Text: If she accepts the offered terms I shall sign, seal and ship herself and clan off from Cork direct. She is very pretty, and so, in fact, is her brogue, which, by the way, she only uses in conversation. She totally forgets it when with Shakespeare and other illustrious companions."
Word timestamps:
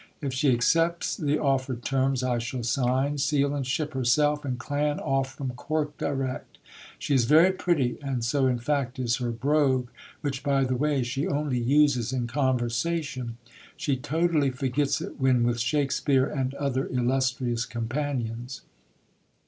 If 0.19 0.33
she 0.33 0.51
accepts 0.51 1.15
the 1.15 1.37
offered 1.37 1.83
terms 1.85 2.23
I 2.23 2.39
shall 2.39 2.63
sign, 2.63 3.19
seal 3.19 3.53
and 3.53 3.67
ship 3.67 3.93
herself 3.93 4.43
and 4.43 4.57
clan 4.57 4.99
off 4.99 5.35
from 5.35 5.51
Cork 5.51 5.95
direct. 5.99 6.57
She 6.97 7.13
is 7.13 7.25
very 7.25 7.51
pretty, 7.51 7.99
and 8.01 8.25
so, 8.25 8.47
in 8.47 8.57
fact, 8.57 8.97
is 8.97 9.17
her 9.17 9.29
brogue, 9.29 9.89
which, 10.21 10.41
by 10.41 10.63
the 10.63 10.75
way, 10.75 11.03
she 11.03 11.27
only 11.27 11.59
uses 11.59 12.11
in 12.13 12.25
conversation. 12.25 13.37
She 13.77 13.95
totally 13.95 14.49
forgets 14.49 15.01
it 15.01 15.19
when 15.19 15.43
with 15.43 15.59
Shakespeare 15.59 16.25
and 16.25 16.55
other 16.55 16.87
illustrious 16.87 17.65
companions." 17.65 18.61